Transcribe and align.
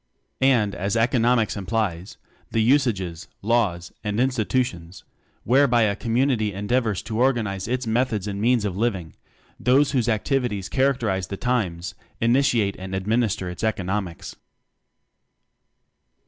And, 0.41 0.73
as 0.73 0.97
Economics 0.97 1.55
implies: 1.55 2.17
the 2.49 2.59
usages, 2.63 3.27
laws, 3.43 3.91
and 4.03 4.19
institutions 4.19 5.03
where 5.43 5.67
by 5.67 5.83
a 5.83 5.95
community 5.95 6.53
endeavors 6.53 7.03
to 7.03 7.19
or 7.19 7.31
ganize 7.31 7.67
its 7.67 7.85
methods 7.85 8.25
and 8.25 8.41
means 8.41 8.65
of 8.65 8.75
living: 8.75 9.13
those 9.59 9.91
whose 9.91 10.09
activities 10.09 10.69
char 10.69 10.91
acterize 10.95 11.27
the 11.27 11.37
times 11.37 11.93
initiate 12.19 12.75
and 12.79 12.95
ad 12.95 13.05
minister 13.05 13.47
its 13.47 13.63
economics. 13.63 14.35